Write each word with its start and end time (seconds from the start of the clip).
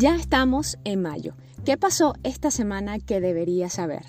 Ya 0.00 0.16
estamos 0.16 0.78
en 0.84 1.02
mayo. 1.02 1.34
¿Qué 1.62 1.76
pasó 1.76 2.14
esta 2.22 2.50
semana 2.50 2.98
que 3.00 3.20
deberías 3.20 3.74
saber? 3.74 4.06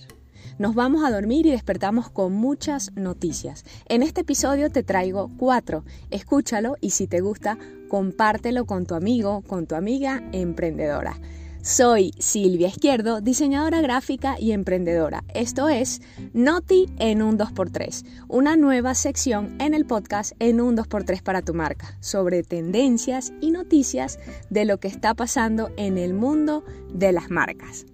Nos 0.58 0.74
vamos 0.74 1.04
a 1.04 1.12
dormir 1.12 1.46
y 1.46 1.52
despertamos 1.52 2.10
con 2.10 2.32
muchas 2.32 2.94
noticias. 2.96 3.66
En 3.90 4.02
este 4.02 4.22
episodio 4.22 4.70
te 4.70 4.84
traigo 4.84 5.30
cuatro. 5.38 5.84
Escúchalo 6.10 6.78
y 6.80 6.92
si 6.92 7.08
te 7.08 7.20
gusta, 7.20 7.58
compártelo 7.90 8.66
con 8.66 8.86
tu 8.86 8.96
amigo, 8.96 9.42
con 9.42 9.68
tu 9.68 9.76
amiga 9.76 10.24
emprendedora. 10.32 11.20
Soy 11.64 12.12
Silvia 12.18 12.70
Izquierdo, 12.70 13.22
diseñadora 13.22 13.82
gráfica 13.82 14.36
y 14.40 14.52
emprendedora. 14.52 15.24
Esto 15.36 15.70
es 15.70 16.02
Noti 16.34 16.88
en 16.98 17.22
un 17.22 17.38
2x3, 17.38 18.04
una 18.28 18.56
nueva 18.56 18.96
sección 18.96 19.56
en 19.62 19.76
el 19.76 19.86
podcast 19.86 20.32
en 20.40 20.60
un 20.60 20.76
2x3 20.76 21.22
para 21.22 21.44
tu 21.44 21.54
marca, 21.54 21.96
sobre 22.00 22.42
tendencias 22.42 23.32
y 23.42 23.52
noticias 23.52 24.18
de 24.50 24.66
lo 24.66 24.80
que 24.80 24.88
está 24.88 25.14
pasando 25.14 25.70
en 25.78 26.00
el 26.00 26.16
mundo 26.16 26.66
de 26.96 27.12
las 27.12 27.30
marcas. 27.30 27.86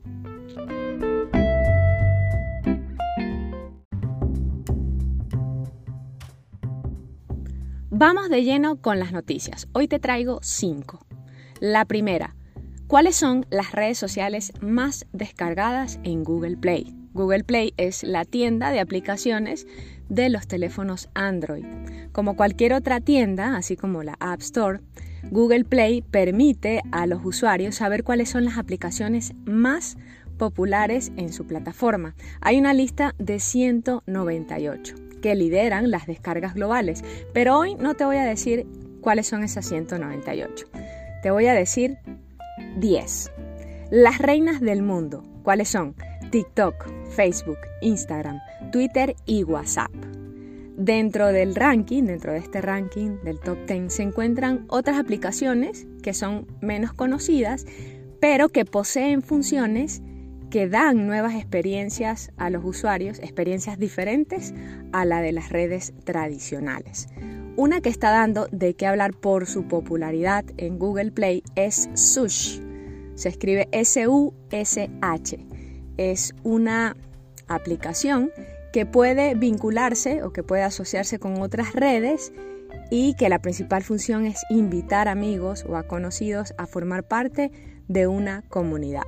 Vamos 7.90 8.30
de 8.30 8.45
lleno 8.45 8.81
con 8.81 8.98
las 9.00 9.12
noticias. 9.12 9.68
Hoy 9.73 9.90
te 9.90 10.00
traigo 10.00 10.40
cinco. 10.42 11.06
La 11.59 11.84
primera, 11.84 12.37
¿Cuáles 12.88 13.18
son 13.18 13.46
las 13.50 13.73
redes 13.73 13.98
sociales 13.98 14.54
más 14.62 15.08
descargadas 15.12 16.00
en 16.04 16.23
Google 16.23 16.55
Play? 16.55 16.95
Google 17.14 17.44
Play 17.44 17.73
es 17.76 18.04
la 18.04 18.23
tienda 18.23 18.72
de 18.72 18.80
aplicaciones 18.80 19.68
de 20.08 20.30
los 20.30 20.48
teléfonos 20.48 21.09
Android. 21.14 21.66
Como 22.14 22.38
cualquier 22.38 22.72
otra 22.72 23.02
tienda, 23.02 23.58
así 23.58 23.76
como 23.76 24.04
la 24.04 24.16
App 24.22 24.40
Store, 24.40 24.80
Google 25.31 25.66
Play 25.66 26.02
permite 26.02 26.81
a 26.94 27.08
los 27.08 27.26
usuarios 27.26 27.76
saber 27.76 28.05
cuáles 28.05 28.30
son 28.30 28.45
las 28.45 28.58
aplicaciones 28.58 29.34
más 29.44 29.97
populares 30.38 31.12
en 31.17 31.34
su 31.34 31.45
plataforma. 31.45 32.16
Hay 32.40 32.58
una 32.58 32.73
lista 32.73 33.16
de 33.17 33.42
198 33.42 34.95
que 35.22 35.36
lideran 35.36 35.92
las 35.92 36.08
descargas 36.08 36.53
globales, 36.53 37.03
pero 37.34 37.58
hoy 37.58 37.75
no 37.75 37.95
te 37.95 38.06
voy 38.06 38.16
a 38.16 38.23
decir 38.23 38.66
cuáles 39.02 39.28
son 39.28 39.44
esas 39.44 39.67
198. 39.67 40.67
Te 41.22 41.31
voy 41.31 41.47
a 41.47 41.53
decir 41.53 41.97
10. 42.80 43.31
Las 43.89 44.20
reinas 44.20 44.61
del 44.61 44.83
mundo, 44.83 45.23
¿cuáles 45.42 45.70
son? 45.70 45.95
TikTok, 46.30 46.75
Facebook, 47.09 47.58
Instagram, 47.81 48.39
Twitter 48.72 49.16
y 49.25 49.44
WhatsApp. 49.44 49.92
Dentro 50.78 51.28
del 51.28 51.56
ranking, 51.56 52.03
dentro 52.03 52.34
de 52.34 52.38
este 52.38 52.61
ranking 52.61 53.17
del 53.23 53.39
top 53.39 53.58
10, 53.67 53.92
se 53.92 54.03
encuentran 54.03 54.66
otras 54.67 55.00
aplicaciones 55.00 55.88
que 56.03 56.14
son 56.14 56.45
menos 56.61 56.94
conocidas, 56.94 57.66
pero 58.19 58.50
que 58.50 58.64
poseen 58.64 59.23
funciones 59.23 60.03
que 60.52 60.69
dan 60.69 61.08
nuevas 61.08 61.34
experiencias 61.34 62.31
a 62.38 62.52
los 62.52 62.64
usuarios, 62.64 63.17
experiencias 63.19 63.80
diferentes 63.80 64.53
a 64.91 65.03
la 65.03 65.22
de 65.22 65.31
las 65.31 65.50
redes 65.50 65.94
tradicionales. 66.03 67.08
Una 67.56 67.81
que 67.81 67.89
está 67.89 68.12
dando 68.12 68.47
de 68.52 68.75
qué 68.75 68.86
hablar 68.86 69.16
por 69.16 69.47
su 69.47 69.67
popularidad 69.67 70.45
en 70.58 70.78
Google 70.78 71.12
Play 71.12 71.41
es 71.56 71.89
Sush. 71.95 72.67
Se 73.18 73.30
escribe 73.30 73.68
S-U-S-H. 73.72 75.46
Es 75.98 76.36
una 76.44 76.96
aplicación 77.48 78.32
que 78.72 78.86
puede 78.86 79.34
vincularse 79.34 80.22
o 80.22 80.32
que 80.32 80.44
puede 80.44 80.62
asociarse 80.62 81.18
con 81.18 81.42
otras 81.42 81.74
redes 81.74 82.32
y 82.92 83.16
que 83.16 83.28
la 83.28 83.40
principal 83.40 83.82
función 83.84 84.28
es 84.28 84.44
invitar 84.52 85.08
amigos 85.08 85.66
o 85.68 85.78
a 85.78 85.88
conocidos 85.88 86.54
a 86.59 86.68
formar 86.68 87.08
parte 87.08 87.52
de 87.88 88.06
una 88.06 88.44
comunidad. 88.50 89.08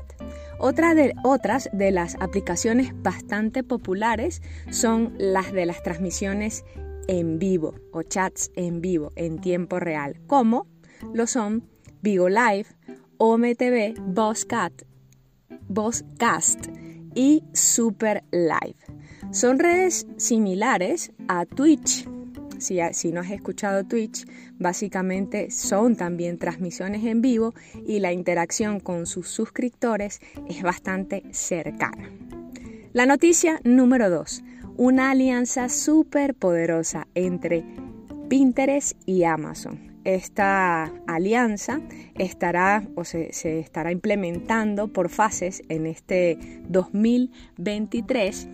De, 0.95 1.13
otras 1.23 1.69
de 1.71 1.91
las 1.91 2.15
aplicaciones 2.19 2.91
bastante 3.03 3.63
populares 3.63 4.41
son 4.71 5.13
las 5.19 5.53
de 5.53 5.67
las 5.67 5.83
transmisiones 5.83 6.65
en 7.07 7.37
vivo 7.37 7.75
o 7.91 8.01
chats 8.01 8.49
en 8.55 8.81
vivo 8.81 9.11
en 9.15 9.39
tiempo 9.39 9.79
real, 9.79 10.19
como 10.25 10.65
lo 11.13 11.27
son 11.27 11.69
Vigo 12.01 12.27
Live, 12.27 12.65
OMTV, 13.21 13.99
Buzzcat, 13.99 14.73
Buzzcast 15.67 16.67
y 17.13 17.43
Super 17.53 18.23
Live. 18.31 18.77
Son 19.31 19.59
redes 19.59 20.07
similares 20.17 21.11
a 21.27 21.45
Twitch. 21.45 22.07
Si, 22.57 22.79
si 22.93 23.11
no 23.11 23.21
has 23.21 23.31
escuchado 23.31 23.83
Twitch, 23.83 24.25
básicamente 24.57 25.51
son 25.51 25.95
también 25.95 26.37
transmisiones 26.37 27.03
en 27.03 27.21
vivo 27.21 27.53
y 27.85 27.99
la 27.99 28.13
interacción 28.13 28.79
con 28.79 29.05
sus 29.05 29.27
suscriptores 29.27 30.21
es 30.47 30.63
bastante 30.63 31.23
cercana. 31.31 32.09
La 32.93 33.05
noticia 33.05 33.59
número 33.63 34.09
2 34.09 34.43
una 34.79 35.11
alianza 35.11 35.67
súper 35.67 36.35
poderosa 36.35 37.05
entre 37.13 37.65
Pinterest 38.29 38.93
y 39.05 39.25
Amazon. 39.25 39.88
Esta 40.03 40.91
alianza 41.07 41.81
estará 42.15 42.83
o 42.95 43.03
se, 43.03 43.29
estará 43.59 43.91
implementando 43.91 44.87
por 44.87 45.09
fases 45.09 45.61
en 45.69 45.85
este 45.85 46.37
2023 46.67 48.47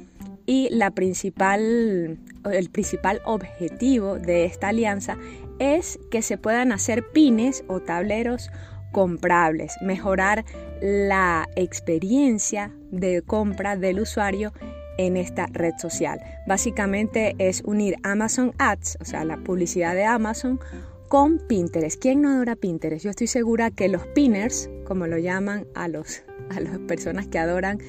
y 0.45 0.69
la 0.71 0.91
principal, 0.91 2.19
el 2.51 2.69
principal 2.71 3.21
objetivo 3.25 4.17
de 4.17 4.45
esta 4.45 4.69
alianza 4.69 5.17
es 5.59 5.99
que 6.11 6.21
se 6.21 6.37
puedan 6.37 6.71
hacer 6.71 7.11
pines 7.11 7.63
o 7.67 7.79
tableros 7.79 8.49
comprables, 8.91 9.75
mejorar 9.81 10.45
la 10.81 11.47
experiencia 11.55 12.71
de 12.91 13.21
compra 13.21 13.75
del 13.75 13.99
usuario 13.99 14.53
en 14.97 15.17
esta 15.17 15.47
red 15.51 15.73
social. 15.77 16.19
Básicamente 16.47 17.35
es 17.37 17.61
unir 17.65 17.95
Amazon 18.03 18.53
Ads, 18.57 18.97
o 19.01 19.05
sea, 19.05 19.25
la 19.25 19.37
publicidad 19.37 19.95
de 19.95 20.05
Amazon, 20.05 20.59
con 21.07 21.39
Pinterest. 21.39 22.01
¿Quién 22.01 22.21
no 22.21 22.29
adora 22.29 22.55
Pinterest? 22.55 23.03
Yo 23.03 23.09
estoy 23.09 23.27
segura 23.27 23.71
que 23.71 23.87
los 23.87 24.05
pinners, 24.07 24.69
como 24.85 25.07
lo 25.07 25.17
llaman 25.17 25.67
a, 25.75 25.87
los, 25.87 26.23
a 26.49 26.59
las 26.59 26.77
personas 26.79 27.27
que 27.27 27.39
adoran 27.39 27.79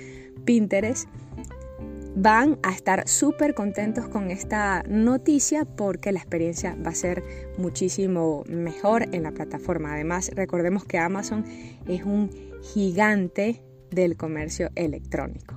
Pinterest, 0.45 1.09
van 2.15 2.59
a 2.63 2.73
estar 2.73 3.07
súper 3.07 3.55
contentos 3.55 4.09
con 4.09 4.31
esta 4.31 4.83
noticia 4.89 5.67
porque 5.67 6.13
la 6.13 6.19
experiencia 6.19 6.75
va 6.85 6.91
a 6.91 6.95
ser 6.95 7.23
muchísimo 7.59 8.43
mejor 8.49 9.15
en 9.15 9.23
la 9.23 9.33
plataforma. 9.33 9.93
Además, 9.93 10.31
recordemos 10.35 10.85
que 10.85 10.99
Amazon 10.99 11.45
es 11.87 12.05
un 12.05 12.31
gigante 12.63 13.63
del 13.91 14.17
comercio 14.17 14.71
electrónico. 14.75 15.57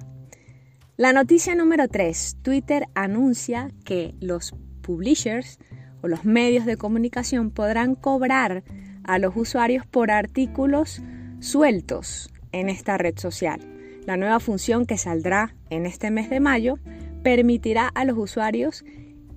La 0.97 1.13
noticia 1.13 1.55
número 1.55 1.87
3. 1.87 2.39
Twitter 2.41 2.87
anuncia 2.93 3.71
que 3.85 4.15
los 4.19 4.53
publishers 4.81 5.59
o 6.01 6.07
los 6.07 6.25
medios 6.25 6.65
de 6.65 6.77
comunicación 6.77 7.51
podrán 7.51 7.95
cobrar 7.95 8.63
a 9.03 9.19
los 9.19 9.35
usuarios 9.35 9.85
por 9.85 10.11
artículos 10.11 11.01
sueltos 11.39 12.29
en 12.51 12.69
esta 12.69 12.97
red 12.97 13.17
social. 13.17 13.59
La 14.05 14.17
nueva 14.17 14.39
función 14.39 14.85
que 14.85 14.97
saldrá 14.97 15.55
en 15.69 15.85
este 15.85 16.11
mes 16.11 16.29
de 16.29 16.39
mayo 16.39 16.79
permitirá 17.23 17.87
a 17.87 18.05
los 18.05 18.17
usuarios 18.17 18.83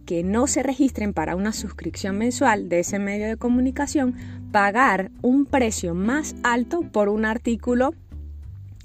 que 0.06 0.22
no 0.22 0.46
se 0.46 0.62
registren 0.62 1.12
para 1.12 1.36
una 1.36 1.52
suscripción 1.52 2.18
mensual 2.18 2.68
de 2.68 2.80
ese 2.80 2.98
medio 2.98 3.26
de 3.28 3.36
comunicación 3.36 4.14
pagar 4.50 5.10
un 5.22 5.46
precio 5.46 5.94
más 5.94 6.34
alto 6.42 6.82
por 6.82 7.08
un 7.08 7.24
artículo 7.24 7.94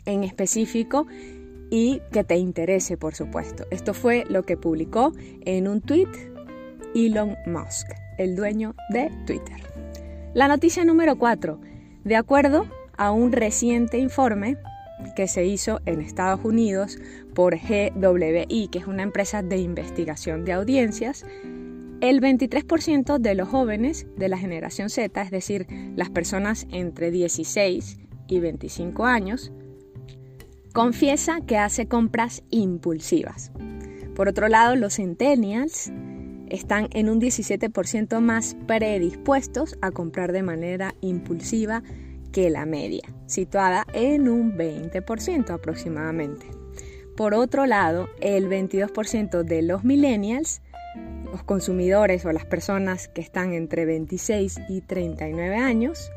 en 0.06 0.24
específico 0.24 1.08
y 1.70 2.02
que 2.12 2.24
te 2.24 2.38
interese, 2.38 2.98
por 2.98 3.14
supuesto. 3.14 3.66
Esto 3.72 3.94
fue 3.94 4.24
lo 4.30 4.44
que 4.44 4.56
publicó 4.56 5.12
en 5.46 5.68
un 5.68 5.82
tweet 5.82 6.08
Elon 6.96 7.36
Musk, 7.46 7.90
el 8.18 8.36
dueño 8.36 8.76
de 8.90 9.12
Twitter. 9.26 9.58
La 10.34 10.48
noticia 10.48 10.86
número 10.86 11.18
4. 11.18 11.60
De 12.04 12.16
acuerdo 12.16 12.66
a 12.98 13.12
un 13.12 13.32
reciente 13.32 13.98
informe 13.98 14.58
que 15.16 15.28
se 15.28 15.46
hizo 15.46 15.80
en 15.86 16.02
Estados 16.02 16.44
Unidos 16.44 16.98
por 17.34 17.56
GWI, 17.56 18.68
que 18.72 18.80
es 18.80 18.88
una 18.88 19.04
empresa 19.04 19.42
de 19.42 19.58
investigación 19.58 20.46
de 20.46 20.54
audiencias, 20.54 21.26
el 22.02 22.22
23% 22.22 23.18
de 23.18 23.36
los 23.36 23.50
jóvenes 23.50 24.06
de 24.18 24.30
la 24.30 24.38
generación 24.38 24.90
Z, 24.90 25.22
es 25.22 25.32
decir, 25.32 25.68
las 25.96 26.10
personas 26.10 26.68
entre 26.72 27.12
16 27.12 27.98
y 28.28 28.40
25 28.40 29.06
años, 29.06 29.52
Confiesa 30.78 31.42
que 31.42 31.58
hace 31.58 31.88
compras 31.88 32.44
impulsivas. 32.52 33.52
Por 34.16 34.28
otro 34.28 34.48
lado, 34.48 34.76
los 34.76 34.98
centennials 34.98 35.92
están 36.50 36.88
en 36.94 37.10
un 37.10 37.20
17% 37.20 38.20
más 38.20 38.56
predispuestos 38.68 39.78
a 39.82 39.92
comprar 39.92 40.32
de 40.32 40.44
manera 40.44 40.96
impulsiva 41.02 41.84
que 42.32 42.50
la 42.50 42.66
media, 42.66 43.04
situada 43.26 43.86
en 43.94 44.30
un 44.30 44.58
20% 44.58 45.50
aproximadamente. 45.50 46.48
Por 47.16 47.34
otro 47.34 47.66
lado, 47.66 48.10
el 48.22 48.48
22% 48.48 49.44
de 49.44 49.62
los 49.62 49.84
millennials, 49.84 50.62
los 51.32 51.44
consumidores 51.44 52.26
o 52.26 52.32
las 52.32 52.46
personas 52.46 53.08
que 53.08 53.22
están 53.22 53.54
entre 53.54 53.86
26 53.86 54.60
y 54.70 54.82
39 54.82 55.56
años, 55.56 56.12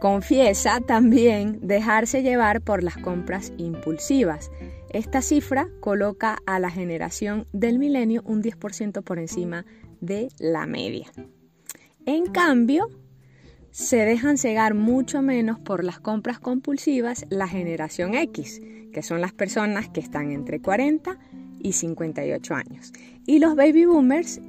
Confiesa 0.00 0.80
también 0.80 1.58
dejarse 1.60 2.22
llevar 2.22 2.62
por 2.62 2.82
las 2.82 2.96
compras 2.96 3.52
impulsivas. 3.58 4.50
Esta 4.90 5.22
cifra 5.22 5.68
coloca 5.78 6.38
a 6.46 6.58
la 6.58 6.68
generación 6.68 7.46
del 7.52 7.78
milenio 7.78 8.22
un 8.24 8.42
10% 8.42 9.02
por 9.02 9.20
encima 9.20 9.64
de 10.00 10.28
la 10.38 10.66
media. 10.66 11.06
En 12.06 12.26
cambio, 12.26 12.88
se 13.70 13.98
dejan 13.98 14.36
cegar 14.36 14.74
mucho 14.74 15.22
menos 15.22 15.60
por 15.60 15.84
las 15.84 16.00
compras 16.00 16.40
compulsivas 16.40 17.24
la 17.30 17.46
generación 17.46 18.14
X, 18.14 18.60
que 18.92 19.02
son 19.02 19.20
las 19.20 19.32
personas 19.32 19.88
que 19.88 20.00
están 20.00 20.32
entre 20.32 20.60
40 20.60 21.18
y 21.60 21.72
58 21.72 22.54
años. 22.54 22.92
Y 23.26 23.38
los 23.38 23.54
baby 23.54 23.84
boomers, 23.84 24.40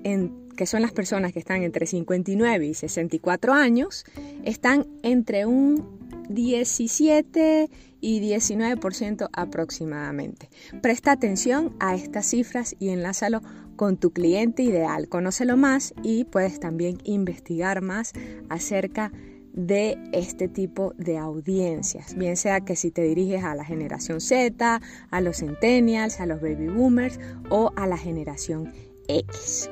que 0.55 0.65
son 0.65 0.81
las 0.81 0.91
personas 0.91 1.33
que 1.33 1.39
están 1.39 1.61
entre 1.61 1.85
59 1.85 2.65
y 2.65 2.73
64 2.73 3.53
años, 3.53 4.05
están 4.43 4.87
entre 5.03 5.45
un 5.45 6.00
17 6.33 7.69
y 8.01 8.21
19% 8.21 9.29
aproximadamente. 9.31 10.49
Presta 10.81 11.11
atención 11.11 11.75
a 11.79 11.95
estas 11.95 12.25
cifras 12.25 12.75
y 12.79 12.89
enlázalo 12.89 13.41
con 13.75 13.97
tu 13.97 14.11
cliente 14.11 14.63
ideal. 14.63 15.07
Conócelo 15.07 15.57
más 15.57 15.93
y 16.03 16.25
puedes 16.25 16.59
también 16.59 16.97
investigar 17.03 17.81
más 17.81 18.13
acerca 18.49 19.11
de 19.53 19.97
este 20.13 20.47
tipo 20.47 20.93
de 20.97 21.17
audiencias, 21.17 22.15
bien 22.15 22.37
sea 22.37 22.61
que 22.61 22.75
si 22.75 22.89
te 22.89 23.01
diriges 23.03 23.43
a 23.43 23.53
la 23.53 23.65
generación 23.65 24.21
Z, 24.21 24.81
a 25.09 25.21
los 25.21 25.37
centennials, 25.37 26.19
a 26.19 26.25
los 26.25 26.41
baby 26.41 26.67
boomers 26.67 27.19
o 27.49 27.71
a 27.75 27.85
la 27.87 27.97
generación 27.97 28.71
X. 29.07 29.69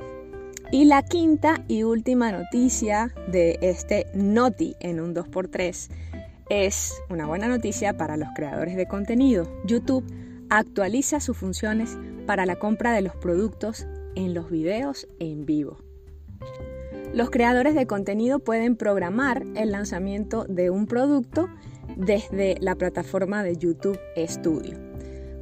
Y 0.72 0.86
la 0.86 1.02
quinta 1.02 1.64
y 1.68 1.84
última 1.84 2.32
noticia 2.32 3.14
de 3.32 3.58
este 3.62 4.06
Noti 4.14 4.76
en 4.80 5.00
un 5.00 5.16
2x3 5.16 5.90
es 6.50 7.02
una 7.10 7.28
buena 7.28 7.48
noticia 7.48 7.96
para 7.96 8.18
los 8.18 8.30
creadores 8.36 8.76
de 8.76 8.88
contenido. 8.88 9.48
YouTube 9.66 10.04
actualiza 10.50 11.20
sus 11.20 11.38
funciones 11.38 11.98
para 12.26 12.46
la 12.46 12.58
compra 12.58 12.92
de 12.92 13.02
los 13.02 13.16
productos 13.16 13.88
en 14.16 14.34
los 14.34 14.50
videos 14.50 15.08
en 15.20 15.46
vivo. 15.46 15.78
Los 17.14 17.30
creadores 17.30 17.76
de 17.76 17.88
contenido 17.88 18.40
pueden 18.40 18.76
programar 18.76 19.44
el 19.56 19.72
lanzamiento 19.72 20.46
de 20.46 20.70
un 20.70 20.86
producto 20.86 21.50
desde 21.96 22.56
la 22.60 22.76
plataforma 22.76 23.44
de 23.44 23.56
YouTube 23.56 24.00
Studio. 24.18 24.78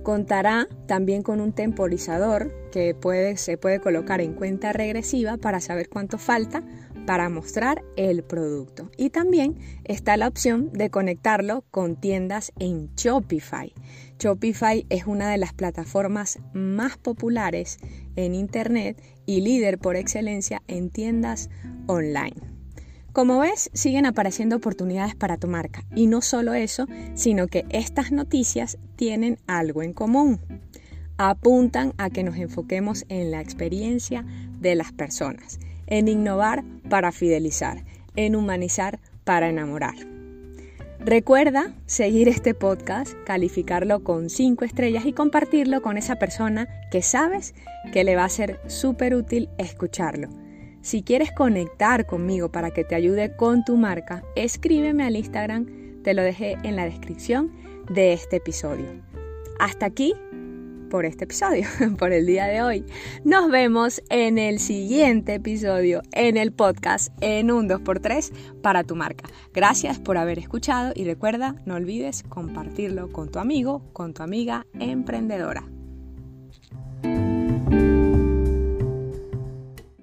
Contará 0.04 0.70
también 0.88 1.24
con 1.24 1.42
un 1.42 1.52
temporizador 1.52 2.54
que 2.72 2.96
se 3.36 3.58
puede 3.58 3.80
colocar 3.82 4.22
en 4.22 4.34
cuenta 4.34 4.72
regresiva 4.72 5.36
para 5.36 5.60
saber 5.60 5.90
cuánto 5.90 6.18
falta 6.18 6.64
para 7.08 7.30
mostrar 7.30 7.84
el 7.96 8.22
producto. 8.22 8.92
Y 8.98 9.12
también 9.12 9.56
está 9.86 10.18
la 10.18 10.28
opción 10.28 10.72
de 10.74 10.90
conectarlo 10.90 11.64
con 11.72 11.96
tiendas 11.96 12.52
en 12.60 12.94
Shopify. 12.96 13.74
Shopify 14.20 14.86
es 14.90 15.08
una 15.08 15.32
de 15.32 15.38
las 15.38 15.54
plataformas 15.54 16.38
más 16.54 16.98
populares 16.98 17.78
en 18.18 18.36
Internet 18.36 19.02
y 19.26 19.40
líder 19.40 19.80
por 19.80 19.96
excelencia 19.96 20.62
en 20.68 20.90
tiendas 20.90 21.50
online. 21.88 22.36
Como 23.14 23.40
ves, 23.40 23.70
siguen 23.74 24.06
apareciendo 24.06 24.58
oportunidades 24.58 25.16
para 25.16 25.38
tu 25.38 25.48
marca. 25.48 25.86
Y 25.96 26.08
no 26.08 26.22
solo 26.22 26.56
eso, 26.56 26.88
sino 27.16 27.48
que 27.48 27.66
estas 27.70 28.12
noticias 28.12 28.78
tienen 28.98 29.40
algo 29.48 29.82
en 29.82 29.94
común. 29.94 30.42
Apuntan 31.18 31.94
a 31.98 32.10
que 32.10 32.24
nos 32.24 32.36
enfoquemos 32.36 33.06
en 33.08 33.32
la 33.32 33.40
experiencia 33.40 34.26
de 34.60 34.76
las 34.76 34.92
personas 34.92 35.58
en 35.88 36.08
innovar 36.08 36.64
para 36.90 37.12
fidelizar, 37.12 37.84
en 38.16 38.36
humanizar 38.36 39.00
para 39.24 39.50
enamorar. 39.50 39.96
Recuerda 41.00 41.74
seguir 41.86 42.28
este 42.28 42.54
podcast, 42.54 43.14
calificarlo 43.24 44.04
con 44.04 44.30
5 44.30 44.66
estrellas 44.66 45.06
y 45.06 45.14
compartirlo 45.14 45.82
con 45.82 45.98
esa 45.98 46.18
persona 46.18 46.68
que 46.92 47.02
sabes 47.02 47.54
que 47.94 48.04
le 48.04 48.16
va 48.16 48.26
a 48.26 48.30
ser 48.30 48.60
súper 48.68 49.16
útil 49.16 49.50
escucharlo. 49.58 50.28
Si 50.82 51.04
quieres 51.04 51.32
conectar 51.32 52.06
conmigo 52.06 52.52
para 52.52 52.72
que 52.72 52.84
te 52.84 52.96
ayude 52.96 53.36
con 53.36 53.64
tu 53.64 53.78
marca, 53.78 54.24
escríbeme 54.36 55.04
al 55.04 55.16
Instagram, 55.16 56.02
te 56.04 56.14
lo 56.14 56.24
dejé 56.24 56.58
en 56.64 56.76
la 56.76 56.86
descripción 56.86 57.52
de 57.90 58.14
este 58.14 58.38
episodio. 58.38 58.86
Hasta 59.60 59.86
aquí 59.86 60.14
por 60.90 61.06
este 61.06 61.26
episodio, 61.26 61.68
por 61.98 62.14
el 62.14 62.26
día 62.26 62.46
de 62.46 62.62
hoy. 62.62 62.86
Nos 63.24 63.50
vemos 63.50 64.02
en 64.10 64.38
el 64.38 64.60
siguiente 64.60 65.36
episodio, 65.36 66.02
en 66.14 66.38
el 66.38 66.52
podcast, 66.52 67.12
en 67.22 67.52
un 67.52 67.70
2x3 67.70 68.32
para 68.62 68.84
tu 68.84 68.96
marca. 68.96 69.30
Gracias 69.54 70.00
por 70.00 70.18
haber 70.18 70.40
escuchado 70.40 70.94
y 70.96 71.06
recuerda, 71.06 71.56
no 71.66 71.76
olvides 71.76 72.24
compartirlo 72.24 73.12
con 73.12 73.30
tu 73.30 73.40
amigo, 73.40 73.82
con 73.94 74.14
tu 74.14 74.24
amiga 74.24 74.66
emprendedora. 74.80 75.77